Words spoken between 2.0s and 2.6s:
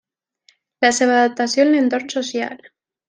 social.